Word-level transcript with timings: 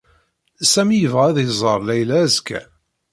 Sami 0.71 0.97
yebɣa 0.97 1.23
ad 1.27 1.37
iẓer 1.43 1.79
Layla 1.83 2.15
azekka. 2.25 2.61